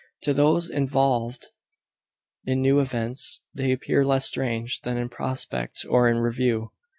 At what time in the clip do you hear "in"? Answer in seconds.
2.43-2.59, 4.97-5.09, 6.09-6.17